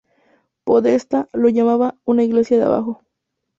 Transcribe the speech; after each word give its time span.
Podestá 0.63 1.27
lo 1.31 1.47
llamaba 1.49 1.93
"una 2.05 2.23
Iglesia 2.23 2.57
de 2.57 2.63
abajo". 2.63 3.03